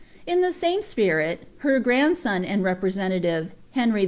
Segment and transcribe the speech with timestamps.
[0.25, 3.99] In tlie same spirit, her grandson ■ rmrcKntative, Henry H.